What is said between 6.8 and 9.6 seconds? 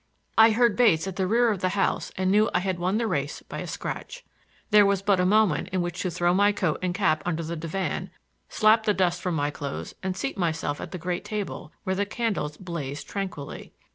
and cap under the divan, slap the dust from my